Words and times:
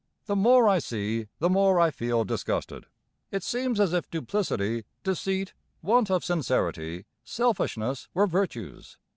The 0.25 0.35
more 0.35 0.67
I 0.67 0.79
see 0.79 1.27
the 1.37 1.47
more 1.47 1.79
I 1.79 1.91
feel 1.91 2.23
disgusted. 2.25 2.87
It 3.29 3.43
seems 3.43 3.79
as 3.79 3.93
if 3.93 4.09
duplicity, 4.09 4.85
deceit, 5.03 5.53
want 5.83 6.09
of 6.09 6.25
sincerity, 6.25 7.05
selfishness 7.23 8.09
were 8.11 8.25
virtues. 8.25 8.97